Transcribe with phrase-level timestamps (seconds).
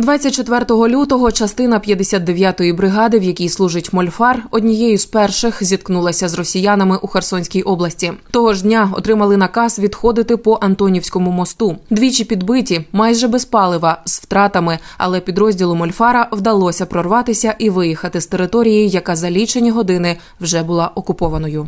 [0.00, 6.98] 24 лютого частина 59-ї бригади, в якій служить Мольфар, однією з перших зіткнулася з росіянами
[7.02, 8.12] у Херсонській області.
[8.30, 11.76] Того ж дня отримали наказ відходити по Антонівському мосту.
[11.90, 18.26] Двічі підбиті, майже без палива, з втратами, але підрозділу Мольфара вдалося прорватися і виїхати з
[18.26, 21.66] території, яка за лічені години вже була окупованою.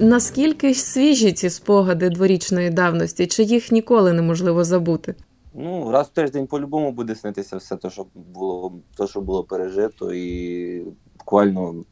[0.00, 3.26] Наскільки свіжі ці спогади дворічної давності?
[3.26, 5.14] Чи їх ніколи неможливо забути?
[5.54, 10.12] Ну, раз в тиждень по-любому буде снитися все те, що було, те, що було пережито,
[10.12, 10.84] і
[11.18, 11.84] буквально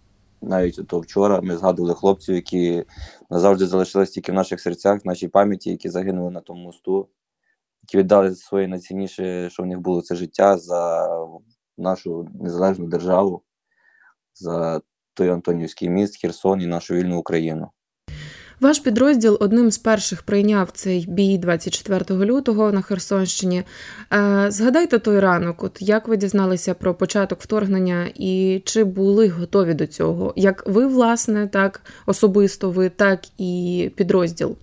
[0.43, 2.85] навіть то вчора ми згадували хлопців, які
[3.31, 7.09] назавжди залишились тільки в наших серцях, в нашій пам'яті, які загинули на тому мосту,
[7.83, 11.09] які віддали своє найцінніше, що в них було це життя за
[11.79, 13.43] нашу незалежну державу,
[14.35, 14.81] за
[15.15, 17.71] той Антонівський міст, Херсон і нашу вільну Україну.
[18.61, 23.63] Ваш підрозділ одним з перших прийняв цей бій 24 лютого на Херсонщині.
[24.13, 29.75] Е, згадайте той ранок, от як ви дізналися про початок вторгнення і чи були готові
[29.75, 30.33] до цього?
[30.37, 34.57] Як ви, власне, так особисто ви, так і підрозділ?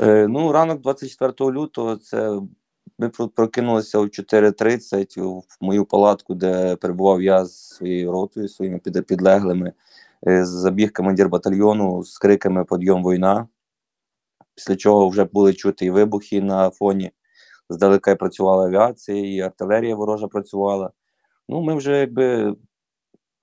[0.00, 2.40] Е, ну, ранок 24 лютого це
[2.98, 9.72] ми прокинулися о 4.30 в мою палатку, де перебував я з своєю ротою, своїми підлеглими.
[10.28, 13.48] Е, забіг командир батальйону з криками Подйом війна.
[14.54, 17.10] Після чого вже були чути і вибухи на фоні.
[17.70, 20.90] Здалека працювала авіація, і артилерія ворожа працювала.
[21.48, 22.56] Ну, ми вже якби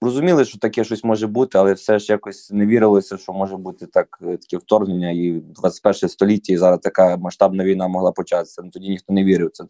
[0.02, 3.86] розуміли, що таке щось може бути, але все ж якось не вірилося, що може бути
[3.86, 8.62] так, е, таке вторгнення, і 21 століття, і зараз така масштабна війна могла початися.
[8.64, 9.64] Ну, Тоді ніхто не вірив це.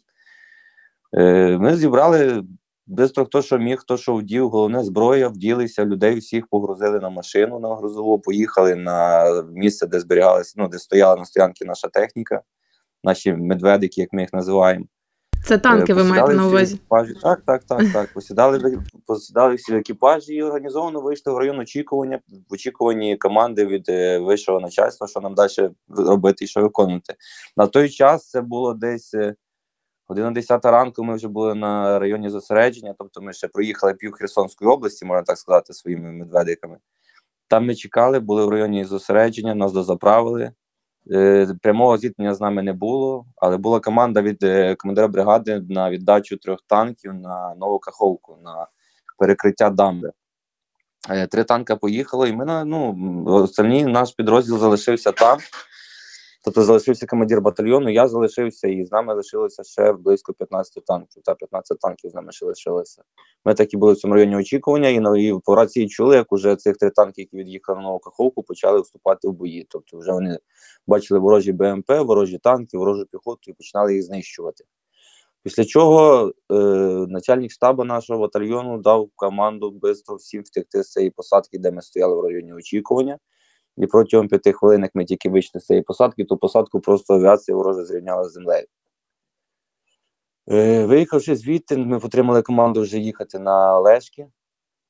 [1.13, 2.43] Е, Ми зібрали
[2.87, 7.59] Бистро хто що міг, хто що вдів, головне зброя, вділися, людей всіх погрузили на машину
[7.59, 12.41] на грузову, поїхали на місце, де зберігалися, ну, де стояла на стоянці наша техніка,
[13.03, 14.85] наші медведики, як ми їх називаємо.
[15.45, 16.75] Це танки, ви маєте на увазі?
[16.75, 17.13] Екіпажі.
[17.21, 18.13] Так, так, так, так.
[18.13, 24.19] Посідали, посідали всі екіпажі і організовано вийшли в район очікування, в очікуванні команди від е,
[24.19, 27.15] вищого начальства, що нам далі робити і що виконувати.
[27.57, 29.15] На той час це було десь.
[30.11, 34.71] Е, Година ранку ми вже були на районі зосередження, тобто ми ще проїхали пів Херсонської
[34.71, 36.77] області, можна так сказати, своїми медведиками.
[37.47, 40.51] Там ми чекали, були в районі зосередження, нас дозаправили.
[41.11, 45.89] Е, прямого зіткнення з нами не було, але була команда від е, командира бригади на
[45.89, 48.67] віддачу трьох танків на нову каховку, на
[49.17, 50.11] перекриття дамби.
[51.09, 55.39] Е, три танка поїхали, і ми ну, остальні наш підрозділ залишився там.
[56.43, 61.23] Тобто залишився командир батальйону, я залишився, і з нами лишилося ще близько 15 танків.
[61.23, 63.03] Та 15 танків з нами ще лишилося.
[63.45, 66.55] Ми такі були в цьому районі очікування, і на і по рації чули, як уже
[66.55, 69.67] цих три танки, які від'їхали на каховку, почали вступати в бої.
[69.69, 70.39] Тобто, вже вони
[70.87, 74.63] бачили ворожі БМП, ворожі танки, ворожу піхоту і починали їх знищувати.
[75.43, 76.55] Після чого е,
[77.07, 82.15] начальник штабу нашого батальйону дав команду швидко всім втекти з цієї посадки, де ми стояли
[82.15, 83.17] в районі очікування.
[83.77, 87.57] І протягом п'яти хвилин, як ми тільки вийшли з цієї посадки, то посадку просто авіація
[87.57, 88.65] ворожа зрівняла з землею.
[90.51, 94.27] Е, Виїхавши звідти, ми отримали команду вже їхати на Лешки,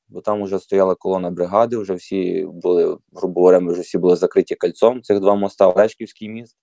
[0.08, 4.54] бо там вже стояла колона бригади, вже всі були, грубо говоря, вже всі були закриті
[4.60, 5.02] кольцом.
[5.02, 6.56] Цих два моста Лешківський міст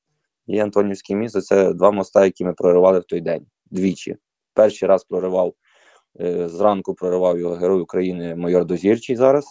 [0.48, 4.18] і Антонівський міст це два моста, які ми проривали в той день двічі.
[4.54, 5.54] Перший раз проривав,
[6.22, 9.46] е, зранку проривав його Герой України майор Дозірчий зараз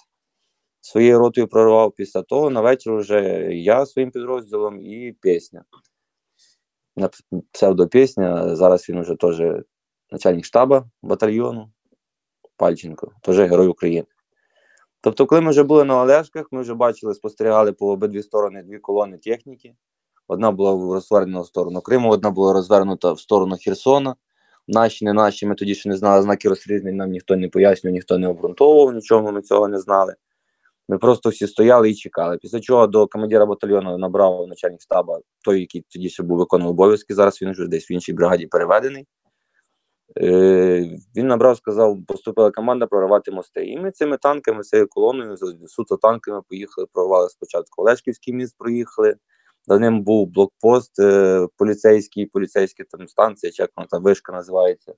[0.81, 3.21] своєю ротою прорвав після того на вечір вже
[3.55, 5.65] я своїм підрозділом і пісня.
[7.53, 8.57] Псевдопісня.
[8.57, 9.43] Зараз він вже теж
[10.11, 11.71] начальник штабу батальйону
[12.57, 14.07] Пальченко, теж Герой України.
[15.01, 18.79] Тобто, коли ми вже були на Олешках, ми вже бачили, спостерігали по обидві сторони дві
[18.79, 19.75] колони техніки.
[20.29, 24.15] Одна була розвернена в сторону Криму, одна була розвернута в сторону Херсона.
[24.69, 28.19] Наші, не наші, ми тоді ще не знали знаки розрізнень, нам ніхто не пояснював, ніхто
[28.19, 30.15] не обґрунтовував, нічого ми цього не знали.
[30.89, 32.39] Ми просто всі стояли і чекали.
[32.39, 37.15] Після чого до командира батальйону набрав начальник штабу, той, який тоді ще був виконував обов'язки.
[37.15, 39.07] Зараз він вже десь в іншій бригаді переведений.
[40.21, 43.67] Е, Він набрав, сказав, поступила команда проривати мости.
[43.67, 45.37] І ми цими танками, цією колоною,
[45.67, 49.17] суто танками поїхали, прорвали спочатку Олешківський міст, проїхали.
[49.67, 54.95] За ним був блокпост е, поліцейський, поліцейська там станція, чи як вона там вишка називається.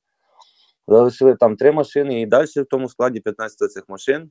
[0.89, 4.31] Залишили там три машини, і далі в тому складі 15 цих машин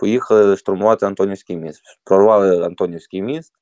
[0.00, 1.82] поїхали штурмувати Антонівський міст.
[2.04, 3.52] Прорвали Антонівський міст.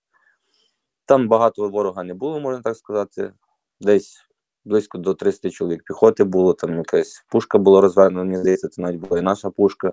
[1.05, 3.33] Там багато ворога не було, можна так сказати.
[3.81, 4.17] Десь
[4.65, 9.01] близько до 300 чоловік піхоти було, там якась пушка була розвернена, мені здається, це навіть
[9.01, 9.93] була і наша пушка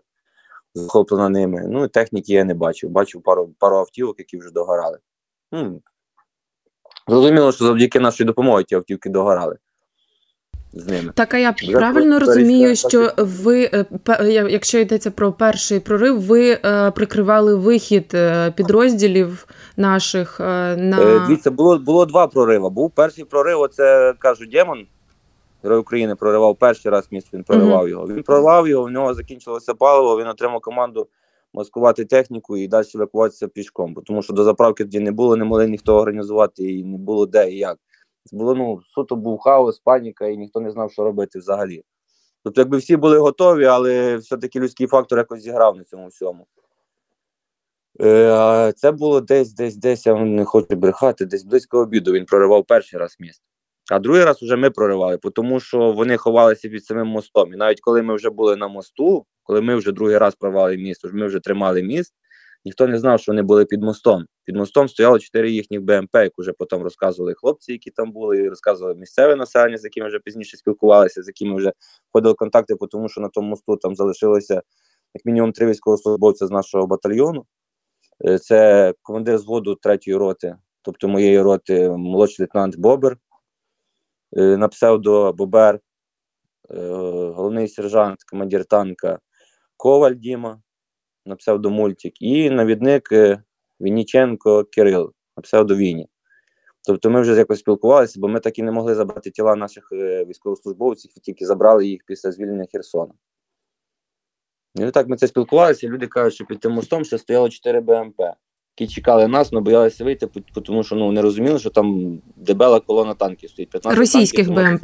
[0.73, 1.65] захоплена ними.
[1.69, 2.89] Ну і техніки я не бачив.
[2.89, 4.99] Бачив пару пару автівок, які вже догорали.
[5.51, 5.81] Ну,
[7.07, 9.57] Зрозуміло, що завдяки нашій допомогі ті автівки догорали
[10.75, 11.11] з ними.
[11.15, 13.85] Так, а я Вже правильно розумію, що ви, е,
[14.19, 21.01] я- якщо йдеться про перший прорив, ви е, прикривали вихід е, підрозділів наших е, на
[21.01, 22.69] Е, Дивіться, було, було два прориви.
[22.69, 24.85] Був перший прорив, оце кажу, Демон.
[25.63, 28.07] Герой України проривав перший раз міст, він проривав його.
[28.07, 31.07] Він проривав його, в нього закінчилося паливо, він отримав команду
[31.53, 33.93] маскувати техніку і далі евакуватися пішком.
[33.93, 37.25] Бо Тому що до заправки тоді не було, не могли ніхто організувати, і не було
[37.25, 37.77] де і як.
[38.31, 41.83] Було ну, суто був хаос, паніка, і ніхто не знав, що робити взагалі.
[42.43, 46.47] Тобто, якби всі були готові, але все-таки людський фактор якось зіграв на цьому всьому.
[48.01, 52.65] Е, це було десь, десь, десь, я не хочу брехати, десь близько обіду він проривав
[52.65, 53.41] перший раз міст.
[53.91, 57.53] А другий раз вже ми проривали, тому що вони ховалися під самим мостом.
[57.53, 61.05] І навіть коли ми вже були на мосту, коли ми вже другий раз провали міст,
[61.13, 62.13] ми вже тримали міст,
[62.65, 64.25] ніхто не знав, що вони були під мостом.
[64.45, 68.49] Під мостом стояло чотири їхніх БМП, як вже потім розказували хлопці, які там були, і
[68.49, 71.73] розказували місцеве населення, з якими вже пізніше спілкувалися, з якими вже
[72.09, 74.61] входили контакти, тому що на тому мосту там залишилося
[75.13, 77.45] як мінімум три військовослужбовця з нашого батальйону.
[78.25, 83.17] Е, Це командир зводу третьої роти, тобто моєї роти, молодший лейтенант Бобер,
[84.37, 85.79] е, на псевдо Бобер,
[86.69, 86.77] е,
[87.35, 89.19] головний сержант, командир танка
[89.77, 90.61] Коваль Діма,
[91.25, 93.43] на псевдо Мультик, і навідник е,
[93.81, 96.07] Вінніченко Кирил, на псевдо Віні.
[96.87, 100.25] Тобто ми вже якось спілкувалися, бо ми так і не могли забрати тіла наших е,
[100.25, 103.13] військовослужбовців, тільки забрали їх після звільнення Херсона.
[104.75, 108.21] І так ми це спілкувалися, люди кажуть, що під тим мостом ще стояло 4 БМП,
[108.79, 110.27] які чекали нас, але боялися вийти,
[110.65, 113.69] тому що ну, не розуміли, що там дебела колона танків стоїть.
[113.69, 114.81] 15 Російських танків,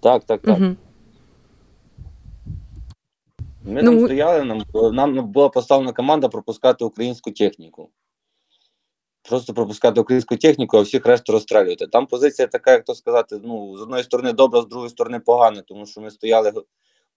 [0.00, 0.58] Так, так, так.
[0.58, 0.76] Угу.
[3.64, 4.62] Ми Ну, там стояли, нам,
[4.94, 7.90] нам була поставлена команда пропускати українську техніку.
[9.28, 11.86] Просто пропускати українську техніку, а всіх решту розстрілювати.
[11.86, 15.62] Там позиція така, як то сказати, ну, з одної сторони добра, з другої сторони погана,
[15.62, 16.52] тому що ми стояли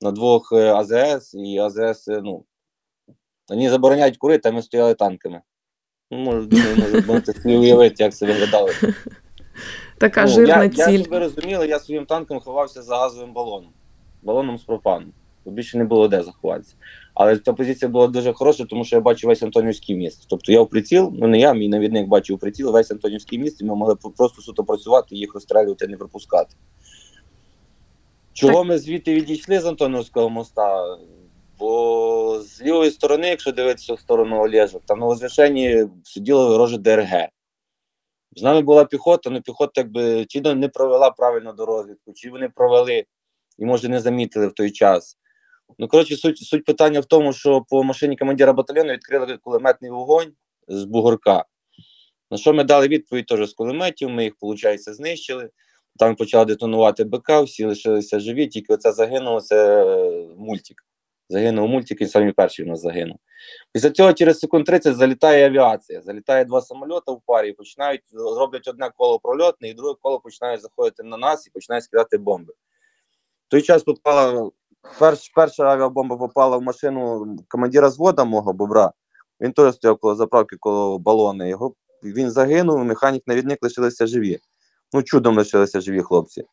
[0.01, 2.45] на двох е, АЗС, і АЗС, е, ну,
[3.49, 5.41] вони забороняють курити, а ми стояли танками.
[6.11, 8.69] Ну, може, думаю, може, можете собі уявити, як це виглядало.
[9.97, 10.91] Така Ну, жирна я, ціль.
[10.91, 13.73] Я, щоб ви розуміли, я своїм танком ховався за газовим балоном.
[14.21, 15.13] Балоном з пропаном.
[15.51, 16.75] Більше не було де заховатися.
[17.13, 20.25] Але ця позиція була дуже хороша, тому що я бачив весь Антонівський міст.
[20.29, 23.61] Тобто я в приціл, ну не я, мій навідник бачив у приціл, весь Антонівський міст,
[23.61, 26.55] і ми могли просто суто працювати, їх розстрілювати, не пропускати.
[28.33, 30.97] Чого ми звідти відійшли з Антонівського моста?
[31.59, 37.27] Бо з лівої сторони, якщо дивитися в сторону Олежок, там на возвишенні сиділо вороже ДРГ.
[38.35, 42.49] З нами була піхота, але піхота якби чи не провела правильно до розвідку, чи вони
[42.49, 43.05] провели
[43.57, 45.17] і, може, не замітили в той час.
[45.79, 50.33] Ну, коротше, суть, суть питання в тому, що по машині командира батальйону відкрили кулеметний вогонь
[50.67, 51.45] з бугорка.
[52.31, 55.49] На що ми дали відповідь теж з кулеметів, ми їх, виходить, знищили.
[55.99, 60.85] Там почали детонувати БК, всі лишилися живі, тільки оце загинуло, це е, мультик.
[61.29, 63.17] Загинув мультик, він самий перший у нас загинув.
[63.73, 66.01] Після цього через секунд 30 залітає авіація.
[66.01, 70.61] Залітає два самольоти в парі і починають роблять одне коло прольотне, і друге коло починають
[70.61, 72.53] заходити на нас і починають скидати бомби.
[73.47, 74.51] В той час попала
[74.99, 78.91] перш, перша авіабомба попала в машину командира звода мого бобра.
[79.41, 81.49] Він теж стояв коло заправки, коло балони.
[81.49, 81.73] Його
[82.03, 84.39] він загинув, механік навідник лишилися живі.
[84.93, 86.43] Ну, чудом лишилися живі хлопці.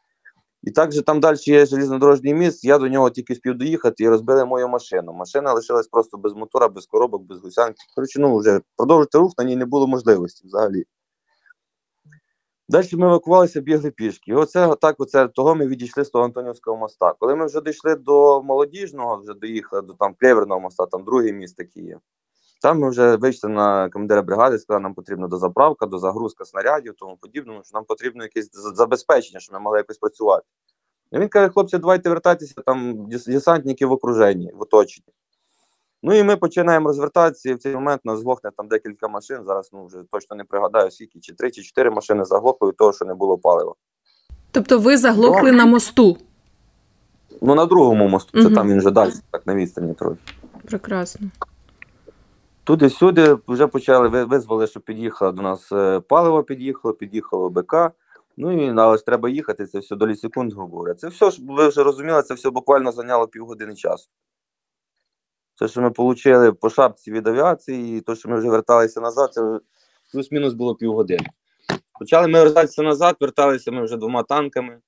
[0.62, 4.44] І також там далі є железнодорожній міст, я до нього тільки спів доїхати і розбили
[4.44, 5.12] мою машину.
[5.12, 7.84] Машина лишилась просто без мотора, без коробок, без гусянки.
[7.94, 10.84] Коротше, ну вже продовжити рух на ній не було можливості взагалі.
[12.72, 14.30] Далі ми евакувалися, бігли пішки.
[14.30, 17.14] І оце отак, оце того ми відійшли з того Антонівського моста.
[17.18, 21.56] Коли ми вже дійшли до молодіжного, вже доїхали до там Клєверного моста, там другий міст
[21.56, 21.96] такий.
[22.62, 27.60] Там ми вже вийшли на командира бригади, сказали, нам потрібна дозаправка, дозагрузка снарядів, тому подібному,
[27.64, 30.46] що нам потрібно якесь забезпечення, щоб ми могли якось працювати.
[31.12, 35.12] І він каже, хлопці, давайте вертайтеся, там десантники в окруженні, в оточенні.
[36.02, 39.38] Ну і ми починаємо розвертатися, і в цей момент нас глохне там декілька машин.
[39.46, 42.92] Зараз ну вже точно не пригадаю, скільки, чи три, чи чотири машини заглохли від того,
[42.92, 43.74] що не було палива.
[44.50, 46.16] Тобто ви заглохли на мосту.
[47.42, 48.54] Ну на другому мосту, це Мгм.
[48.54, 50.16] там він вже далі, так на відстані трохи.
[50.64, 51.28] Прекрасно.
[52.64, 57.74] Туди-сюди вже почали ви- визвали, що під'їхало до нас е, паливо, під'їхало, під'їхало БК.
[58.36, 60.94] Ну і але ж треба їхати, це все долі секунд, грубо говоря.
[60.94, 64.08] Це все ж ви вже розуміли, це все буквально зайняло півгодини часу.
[65.62, 69.32] Це, що ми отримали по шапці від авіації, і то, що ми вже верталися назад,
[69.32, 69.60] це
[70.12, 71.26] плюс-мінус було півгодини.
[71.98, 74.78] Почали ми вертатися назад, верталися ми вже двома танками.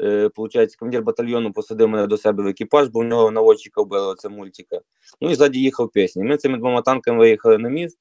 [0.00, 4.06] Е, Получається, командир батальйону посадив мене до себе в екіпаж, бо в нього наводчика вбили
[4.06, 4.80] оце мультика.
[5.20, 6.24] Ну і ззаді їхав пісні.
[6.24, 7.98] Ми цими двома танками виїхали на міст.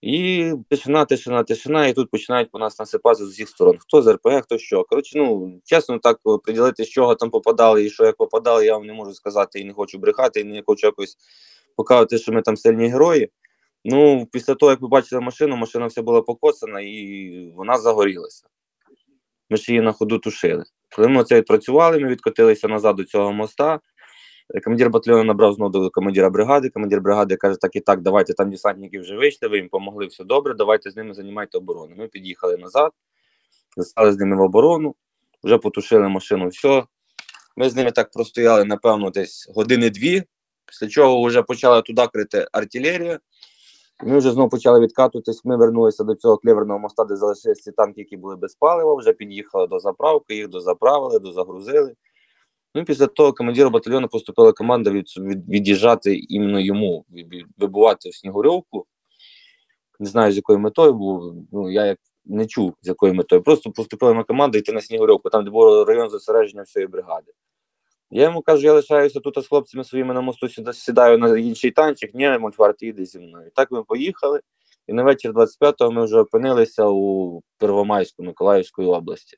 [0.00, 3.76] І тишина, тишина, тишина, і тут починають по нас насипатися з усіх сторон.
[3.78, 4.84] Хто з РПГ, хто що.
[4.84, 8.86] Коротше, ну чесно, так приділити, з чого там попадали і що як попадали, я вам
[8.86, 11.16] не можу сказати і не хочу брехати, і не хочу якось
[11.76, 13.30] показувати, що ми там сильні герої.
[13.84, 18.46] Ну, після того, як ви бачили машину, машина вся була покоцана і вона загорілася.
[19.50, 20.64] Ми ж її на ходу тушили.
[20.96, 23.80] Коли ми це відпрацювали, ми відкотилися назад до цього моста.
[24.64, 26.70] Командир батальйону набрав знову до командира бригади.
[26.70, 30.24] Командир бригади каже: так і так, давайте там десантники вже вийшли, ви їм допомогли, все
[30.24, 31.94] добре, давайте з ними займайте оборону.
[31.98, 32.92] Ми під'їхали назад,
[33.80, 34.94] стали з ними в оборону,
[35.44, 36.84] вже потушили машину, все.
[37.56, 40.22] Ми з ними так простояли, напевно, десь години-дві,
[40.66, 43.20] після чого вже почала туди крити артилерія.
[44.04, 45.44] Ми вже знову почали відкатуватись.
[45.44, 48.94] Ми вернулися до цього клеверного моста, де залишилися ці танки, які були без палива.
[48.94, 51.94] Вже під'їхали до заправки, їх дозаправили, дозагрузили.
[52.76, 57.04] Ну, після того командиру батальйону поступила команда від, від, від'їжджати іменно йому,
[57.58, 58.86] вибувати в Снігурьовку.
[60.00, 63.42] Не знаю, з якою метою, бо ну, я як не чув, з якою метою.
[63.42, 67.32] Просто поступила на команду йти на Снігурьовку, там, де був район зосередження всієї бригади.
[68.10, 72.14] Я йому кажу, я лишаюся тут з хлопцями своїми на мосту, сідаю на інший танчик,
[72.14, 73.50] ні, Мольфар, ти йди зі мною.
[73.54, 74.40] Так ми поїхали,
[74.86, 79.36] і на вечір 25-го ми вже опинилися у Первомайську Миколаївської області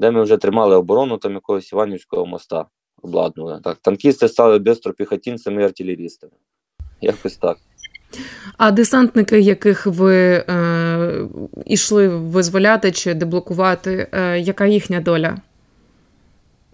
[0.00, 2.64] де ми вже тримали оборону там якогось Іванівського моста
[3.02, 3.60] обладнали.
[3.64, 6.32] Так, танкісти стали бистро піхотінцями і артилерістами.
[7.00, 7.58] Якось так.
[8.58, 11.28] А десантники, яких ви е,
[11.66, 15.36] йшли визволяти чи деблокувати, е, яка їхня доля?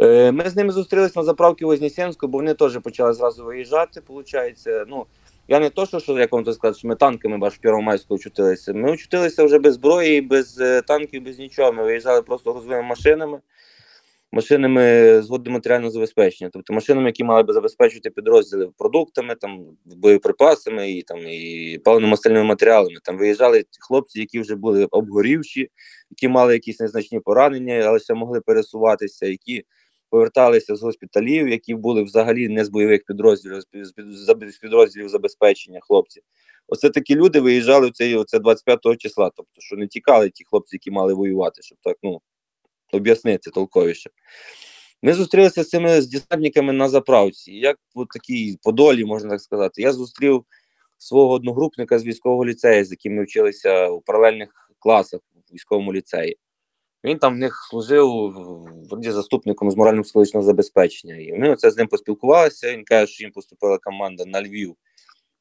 [0.01, 4.01] Е, Ми з ними зустрілися на заправці Вознесенську, бо вони теж почали зразу виїжджати.
[4.01, 4.85] Получається.
[4.89, 5.07] Ну,
[5.49, 8.15] я не то, що, що як вам то сказати, що ми танками баш в Первомайську
[8.15, 8.73] очутилися.
[8.73, 11.73] Ми очутилися вже без зброї, без е, танків, без нічого.
[11.73, 13.41] Ми виїжджали просто грузовими машинами,
[14.33, 14.83] машинами
[15.23, 16.51] з матеріального забезпечення.
[16.53, 22.97] Тобто машинами, які мали би забезпечити підрозділи продуктами, там, боєприпасами і там, і паливно-мастильними матеріалами.
[23.05, 25.71] Там виїжджали хлопці, які вже були обгорівші,
[26.11, 29.65] які мали якісь незначні поранення, але ще могли пересуватися, які
[30.11, 33.63] поверталися з госпіталів, які були взагалі не з бойових підрозділів,
[34.53, 36.23] з підрозділів забезпечення хлопців.
[36.69, 39.31] Оце такі люди виїжджали в цей оце 25 числа.
[39.37, 42.21] Тобто, що не тікали ті хлопці, які мали воювати, щоб так ну
[42.93, 44.11] об'яснити толковіше.
[45.03, 47.53] Ми зустрілися з цими з десантниками на заправці.
[47.53, 50.45] Як в такій подолі, можна так сказати, я зустрів
[50.99, 56.39] свого одногрупника з військового ліцею, з яким ми вчилися у паралельних класах в військовому ліцеї.
[57.05, 58.09] Він там в них служив
[58.91, 61.17] вроді заступником з морально-психологічного забезпечення.
[61.17, 62.73] І ми оце з ним поспілкувалися.
[62.73, 64.77] Він каже, що їм поступила команда на Львів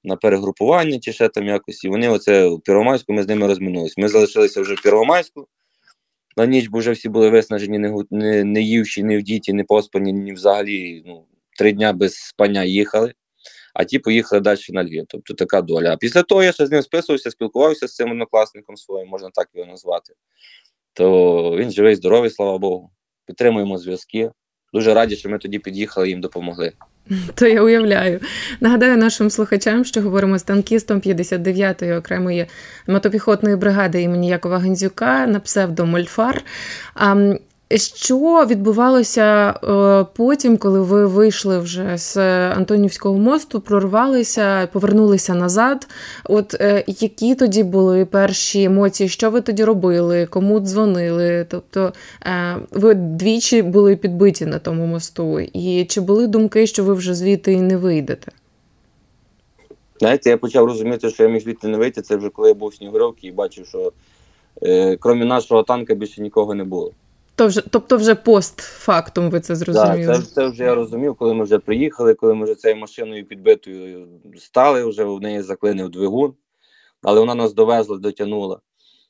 [0.04, 1.84] на перегрупування чи ще там якось.
[1.84, 3.96] І вони оце у Первомайську ми з ними розминулися.
[3.98, 5.48] Ми залишилися вже в Первомайську.
[6.38, 9.64] На ніч, бо вже всі були виснажені, не не, не ївші, не в діті, не
[9.64, 11.26] поспані, ні взагалі ну,
[11.58, 13.14] три дня без спання їхали,
[13.74, 15.06] а ті поїхали далі на Львів.
[15.08, 15.94] Тобто така доля.
[15.94, 19.50] А після того я ще з ним списувався, спілкувався з цим однокласником своїм, можна так
[19.54, 20.14] його назвати
[20.96, 22.92] то він живий, здоровий, слава Богу.
[23.28, 24.32] Підтримуємо зв'язки.
[24.74, 26.72] Дуже раді, що ми тоді під'їхали і їм допомогли.
[27.36, 28.20] То я уявляю.
[28.60, 32.46] Нагадаю нашим слухачам, що говоримо з танкістом 59-ї окремої
[32.88, 36.44] мотопіхотної бригади імені Якова Гензюка на псевдо Мольфар.
[37.72, 42.18] Що відбувалося е, потім, коли ви вийшли вже з
[42.52, 45.88] Антонівського мосту, прорвалися, повернулися назад?
[46.24, 49.10] От е, які тоді були перші емоції?
[49.10, 50.26] Що ви тоді робили?
[50.26, 51.46] Кому дзвонили?
[51.50, 51.94] Тобто
[52.26, 57.14] е, ви двічі були підбиті на тому мосту, і чи були думки, що ви вже
[57.14, 58.32] звідти і не вийдете?
[60.00, 62.02] Знаєте, я почав розуміти, що я міг звідти не вийти.
[62.02, 63.92] Це вже коли я був в Снігуровці і бачив, що
[64.64, 66.92] е, крім нашого танка більше нікого не було.
[67.36, 70.14] То вже, тобто вже постфактум ви це зрозуміли?
[70.14, 73.26] Так, це, це вже я розумів, коли ми вже приїхали, коли ми вже цією машиною
[73.28, 76.34] підбитою стали, вже в неї заклинив двигун,
[77.02, 78.60] але вона нас довезла, дотягнула.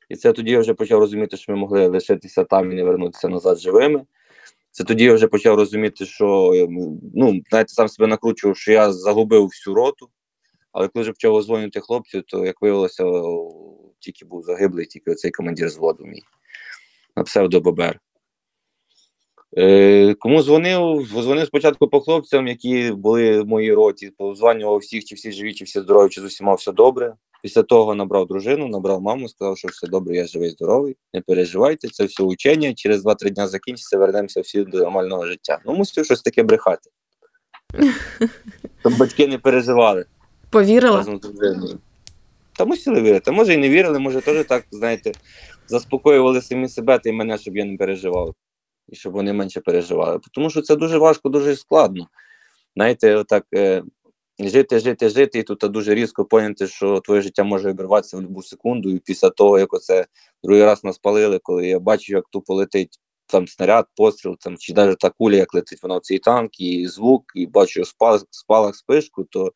[0.10, 3.29] І це тоді я вже почав розуміти, що ми могли лишитися там і не вернутися
[3.29, 4.05] назад живими.
[4.72, 6.51] Це тоді я вже почав розуміти, що
[7.15, 10.10] ну, знаєте, сам себе накручував, що я загубив всю роту.
[10.72, 13.03] Але коли вже почав озвонювати хлопців, то як виявилося,
[14.00, 16.24] тільки був загиблий, тільки оцей командир зводу мій
[17.15, 18.00] на псевдо Бобер.
[19.57, 21.07] Е, Кому дзвонив?
[21.07, 25.65] Дзвонив спочатку по хлопцям, які були в моїй роті, позванював всіх, чи всі живі, чи
[25.65, 27.13] всі здорові, чи з усіма все добре.
[27.43, 30.95] Після того набрав дружину, набрав маму, сказав, що все добре, я живий, здоровий.
[31.13, 32.74] Не переживайте, це все учення.
[32.74, 35.59] Через 2-3 дня закінчиться, вернемося всі до нормального життя.
[35.65, 36.89] Ну, мусив щось таке брехати.
[38.79, 40.05] Щоб батьки не переживали.
[40.50, 41.05] Повірила?
[42.57, 43.31] Та мусили вірити.
[43.31, 45.12] Може і не вірили, може теж так, знаєте,
[45.67, 48.35] заспокоювали самі себе та й мене, щоб я не переживав
[48.89, 50.19] і щоб вони менше переживали.
[50.31, 52.07] Тому що це дуже важко, дуже складно.
[52.75, 53.83] Знаєте, отак, е,
[54.39, 58.43] жити, жити, жити, і тут дуже різко поняти, що твоє життя може обірватися в будь-яку
[58.43, 58.89] секунду.
[58.89, 60.05] І після того, як оце
[60.43, 64.73] другий раз нас палили, коли я бачу, як тупо летить там снаряд, постріл, там чи
[64.73, 68.75] навіть та куля, як летить вона в цей танк, і звук, і бачу спалах, спалах
[68.75, 69.53] спишку, то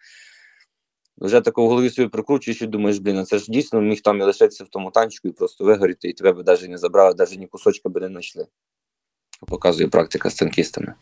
[1.18, 4.24] вже тако в голові собі прикручуєш і думаєш, блін, це ж дійсно міг там і
[4.24, 7.48] лишитися в тому танчику і просто вигоріти, і тебе б навіть не забрали, навіть ні
[7.48, 8.48] кусочка би не знайшли.
[9.48, 10.94] Показує практика з танкістами.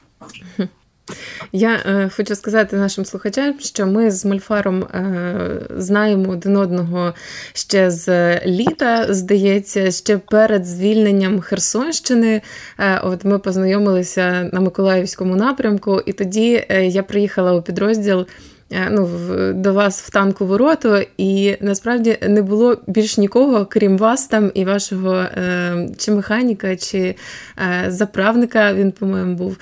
[1.52, 7.14] Я е, хочу сказати нашим слухачам, що ми з Мольфаром е, знаємо один одного
[7.54, 12.42] ще з літа, здається, ще перед звільненням Херсонщини.
[12.80, 18.28] Е, от ми познайомилися на Миколаївському напрямку, і тоді е, я приїхала у підрозділ.
[18.72, 19.10] Е, ну,
[19.54, 24.66] до вас в танку вороту, і насправді не було більш нікого, крім вас там і
[24.66, 27.16] вашого е, чи механіка, чи
[27.58, 28.74] е, заправника.
[28.74, 29.58] Він, по-моєму, був.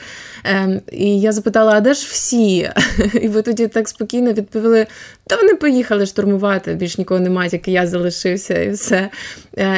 [0.92, 2.70] І я запитала: а де ж всі?
[3.22, 4.88] І ви тоді так спокійно відповіли:
[5.28, 9.10] та вони поїхали штурмувати, більш нікого немає, тільки я залишився, і все.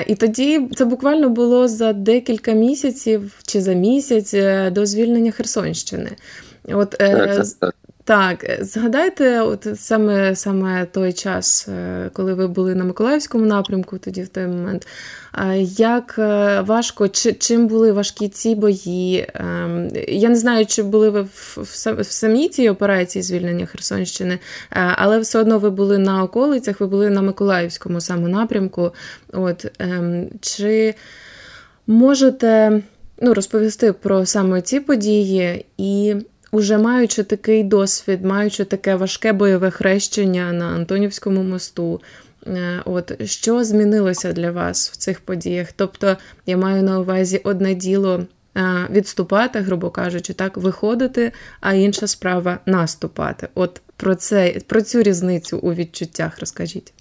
[0.08, 4.36] І тоді це буквально було за декілька місяців чи за місяць
[4.72, 6.12] до звільнення Херсонщини.
[6.74, 7.76] От, е, так,
[8.10, 14.22] е, згадайте, от саме саме той час, е, коли ви були на Миколаївському напрямку, тоді
[14.22, 14.88] в той момент.
[15.78, 19.28] Як е, важко, чи, чим були важкі ці бої?
[19.34, 21.58] Ем, я не знаю, чи були ви в,
[22.00, 27.10] в самій цій операції звільнення Херсонщини, але все одно ви були на околицях, ви були
[27.10, 28.94] на Миколаївському саме напрямку.
[29.34, 30.96] От, ем, Чи
[31.88, 32.82] можете
[33.22, 36.16] ну, розповісти про саме ці події і.
[36.58, 42.02] Уже маючи такий досвід, маючи таке важке бойове хрещення на Антонівському мосту,
[42.48, 45.72] е, от що змінилося для вас в цих подіях?
[45.72, 48.26] Тобто я маю на увазі одне діло
[48.58, 53.48] е, відступати, грубо кажучи, так, виходити, а інша справа наступати.
[53.56, 56.94] От про це про цю різницю у відчуттях розкажіть.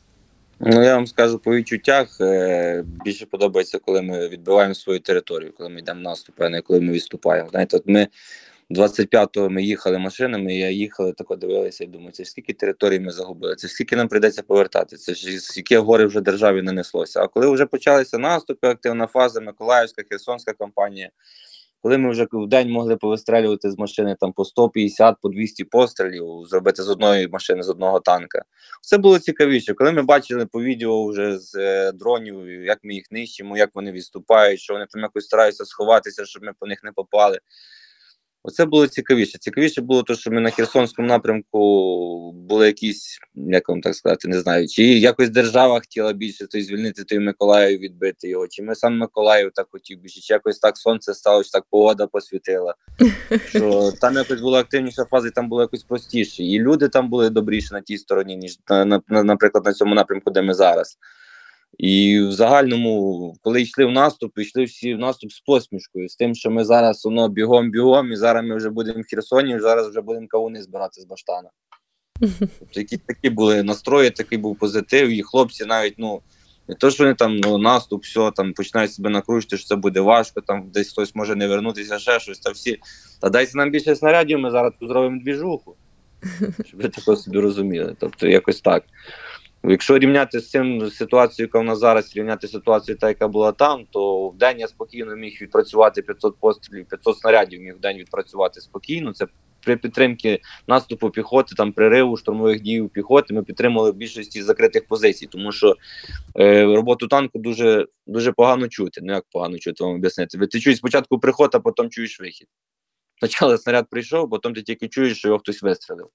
[0.60, 2.20] Ну, я вам скажу по відчуттях.
[2.20, 6.60] Е, більше подобається, коли ми відбиваємо свою територію, коли ми йдемо в наступ, а не
[6.60, 7.48] коли ми відступаємо.
[7.50, 8.06] Знаєте, от ми
[8.70, 13.56] 25-го ми їхали машинами, я їхали, тако дивилися і думаю, це скільки територій ми загубили,
[13.56, 17.22] це скільки нам прийдеться повертати, це ж яке горе вже державі нанеслося.
[17.22, 21.10] А коли вже почалися наступи, активна фаза, Миколаївська, Херсонська кампанія,
[21.82, 26.26] коли ми вже в день могли повистрелювати з машини там по 150, по 200 пострілів,
[26.46, 28.42] зробити з одної машини, з одного танка,
[28.82, 29.74] це було цікавіше.
[29.74, 33.92] Коли ми бачили по відео вже з е, дронів, як ми їх нищимо, як вони
[33.92, 37.38] відступають, що вони там якось стараються сховатися, щоб ми по них не попали.
[38.48, 39.38] Оце було цікавіше.
[39.38, 44.40] Цікавіше було те, що ми на Херсонському напрямку були якісь, як вам так сказати, не
[44.40, 48.98] знаю, чи якось держава хотіла більше той звільнити той Миколаїв, відбити його, чи ми сам
[48.98, 52.74] Миколаїв так хотів більше, чи якось так сонце стало, чи так погода посвітила.
[53.48, 56.42] Що Там якось була активніша фаза, і там було якось простіше.
[56.42, 60.30] І люди там були добріші на тій стороні, ніж, на, на, наприклад, на цьому напрямку,
[60.30, 60.98] де ми зараз.
[61.78, 66.34] І в загальному, коли йшли в наступ, йшли всі в наступ з посмішкою, з тим,
[66.34, 70.00] що ми зараз воно бігом-бігом, і зараз ми вже будемо в Херсоні, і зараз вже
[70.00, 71.50] будемо кавуни збирати з баштана.
[72.58, 76.20] Тобто які такі були настрої, такий був позитив, і хлопці навіть, ну,
[76.68, 80.00] не то, що вони там ну, наступ, все, там починають себе накручувати, що це буде
[80.00, 82.38] важко, там десь хтось може не вернутися, ще щось.
[82.38, 82.78] Та всі.
[83.20, 85.74] Та дайте нам більше снарядів, ми зараз зробимо двіжуху.
[86.66, 87.96] Щоб ви тако собі розуміли.
[87.98, 88.84] Тобто, якось так.
[89.68, 93.86] Якщо рівняти з цим ситуацією, яка в нас зараз, рівняти ситуацію, та яка була там,
[93.90, 98.60] то в день я спокійно міг відпрацювати 500 пострілів, 500 снарядів міг в день відпрацювати
[98.60, 99.12] спокійно.
[99.12, 99.26] Це
[99.64, 103.34] при підтримці наступу піхоти, там пририву штурмових дій піхоти.
[103.34, 105.76] Ми підтримали більшості закритих позицій, тому що
[106.38, 109.00] е, роботу танку дуже дуже погано чути.
[109.04, 110.46] Ну як погано чути вам об'яснити.
[110.46, 112.48] Ти чуєш спочатку приход, а потім чуєш вихід.
[113.16, 116.08] Спочатку снаряд прийшов, потім ти тільки чуєш, що його хтось вистрелив.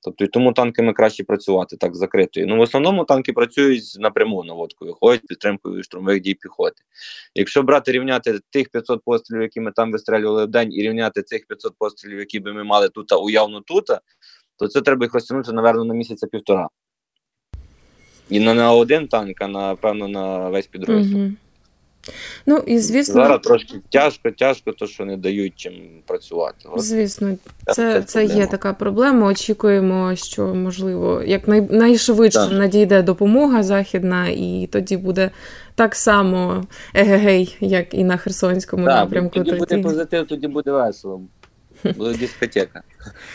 [0.00, 2.46] Тобто і тому танками краще працювати так закритою.
[2.46, 6.82] Ну в основному танки працюють напряму наводкою, ходять підтримкою штурмових дій піхоти.
[7.34, 11.46] Якщо брати рівняти тих 500 пострілів, які ми там вистрелювали в день, і рівняти цих
[11.46, 13.86] 500 пострілів, які би ми мали тут, уявно тут,
[14.58, 16.68] то це треба їх розтягнути, напевно, на місяця півтора.
[18.30, 21.18] І не на один танк, а напевно на весь підрозділ.
[21.18, 21.32] Угу.
[22.46, 25.72] Ну і звісно, зараз трошки тяжко, тяжко, то що не дають чим
[26.06, 26.68] працювати.
[26.72, 26.82] От.
[26.82, 27.34] Звісно,
[27.72, 29.26] це це, є така проблема.
[29.26, 32.52] Очікуємо, що можливо як най, найшвидше так.
[32.52, 35.30] надійде допомога західна, і тоді буде
[35.74, 36.64] так само
[36.94, 39.34] егегей, як і на Херсонському так, напрямку.
[39.34, 41.20] Тоді буде позитив, тоді буде весело.
[41.84, 42.82] Буде дискотека.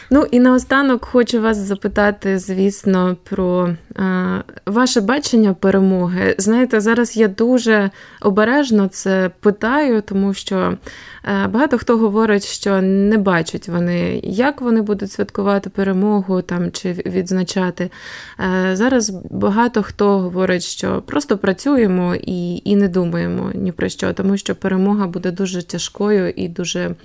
[0.09, 6.35] Ну і наостанок хочу вас запитати, звісно, про е, ваше бачення перемоги.
[6.37, 7.89] Знаєте, зараз я дуже
[8.21, 10.77] обережно це питаю, тому що
[11.25, 16.91] е, багато хто говорить, що не бачать вони, як вони будуть святкувати перемогу там чи
[16.93, 17.91] відзначати.
[18.39, 24.13] Е, зараз багато хто говорить, що просто працюємо і, і не думаємо ні про що,
[24.13, 26.95] тому що перемога буде дуже тяжкою і дуже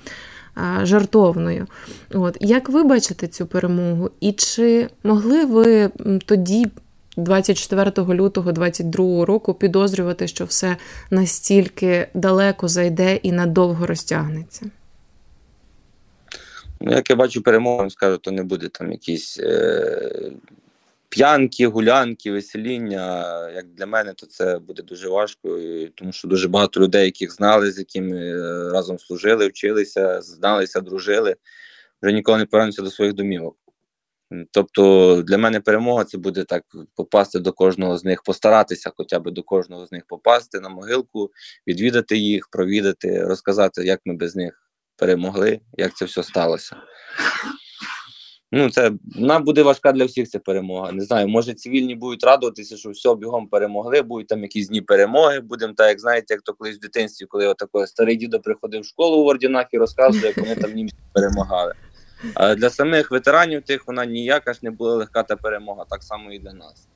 [0.82, 1.66] жартовною.
[2.14, 4.10] От Як ви бачите цю перемогу?
[4.20, 5.90] І чи могли ви
[6.26, 6.66] тоді,
[7.16, 10.76] 24 лютого 2022 року, підозрювати, що все
[11.10, 14.70] настільки далеко зайде і надовго розтягнеться?
[16.80, 20.10] Ну, як я бачу перемогу, скажу, то не буде там якісь е,
[21.08, 23.24] п'янки, гулянки, весеління.
[23.50, 25.60] Як для мене, то це буде дуже важко,
[25.94, 31.36] тому що дуже багато людей, яких знали, з якими е, разом служили, вчилися, зналися, дружили,
[32.02, 33.56] вже ніколи не повернуться до своїх домівок.
[34.50, 36.62] Тобто для мене перемога це буде так
[36.94, 41.30] попасти до кожного з них, постаратися хоча б до кожного з них попасти на могилку,
[41.66, 44.62] відвідати їх, провідати, розказати, як ми без них
[44.96, 46.76] перемогли, як це все сталося.
[48.56, 50.92] Ну, це вона буде важка для всіх ця перемога.
[50.92, 55.40] Не знаю, може цивільні будуть радуватися, що все бігом перемогли, будуть там якісь дні перемоги.
[55.40, 58.84] Будемо так, як знаєте, як то колись в дитинстві, коли отако старий дідо приходив в
[58.84, 61.74] школу в ордінах і розказував, як вони там німці перемагали.
[62.34, 66.32] А для самих ветеранів тих вона ніяка ж не була легка та перемога, так само
[66.32, 66.88] і для нас.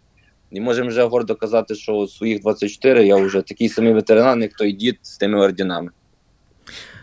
[0.51, 4.53] І можемо вже гордо казати, що у своїх 24 я вже такий самий ветеран, як
[4.53, 5.90] той дід з тими ордінами.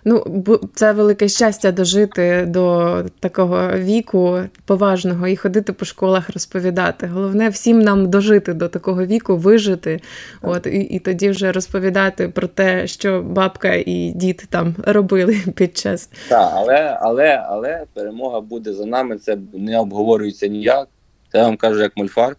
[0.09, 0.43] Ну,
[0.73, 7.07] це велике щастя дожити до такого віку поважного і ходити по школах розповідати.
[7.07, 10.01] Головне всім нам дожити до такого віку, вижити.
[10.41, 15.77] От і, і тоді вже розповідати про те, що бабка і дід там робили під
[15.77, 16.09] час.
[16.29, 19.17] Так, але але, але перемога буде за нами.
[19.17, 20.87] Це не обговорюється ніяк.
[21.31, 22.35] Це я вам кажу, як мульфар.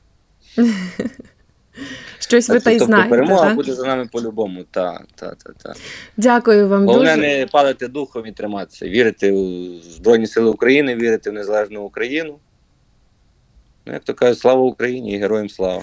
[2.19, 3.11] Щось ви та й тобто знаєте.
[3.11, 3.55] Перемога та?
[3.55, 4.65] буде за нами по-любому.
[4.71, 5.77] Так, так, так, так.
[6.17, 7.27] Дякую вам Головне дуже.
[7.27, 8.87] не падати духом і триматися.
[8.89, 12.39] Вірити у Збройні Сили України, вірити в незалежну Україну.
[13.87, 15.83] Ну, як то кажуть, слава Україні і героям слава.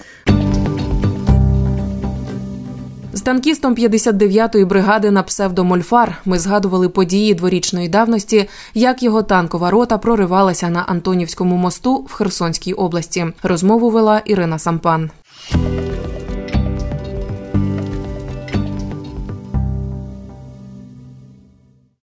[3.12, 9.98] З танкістом 59-ї бригади на псевдомольфар ми згадували події дворічної давності, як його танкова рота
[9.98, 13.26] проривалася на Антонівському мосту в Херсонській області.
[13.42, 15.10] Розмову вела Ірина Сампан.